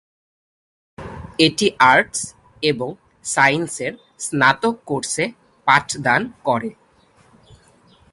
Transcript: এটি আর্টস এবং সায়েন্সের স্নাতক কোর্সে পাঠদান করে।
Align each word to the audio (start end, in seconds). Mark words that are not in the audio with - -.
এটি 1.39 1.67
আর্টস 1.91 2.21
এবং 2.63 2.89
সায়েন্সের 3.25 3.93
স্নাতক 4.25 4.75
কোর্সে 4.89 5.25
পাঠদান 5.67 6.21
করে। 6.47 6.71